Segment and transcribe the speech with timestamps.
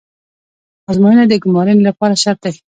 [0.89, 2.51] ازموینه د ګمارنې لپاره شرط ده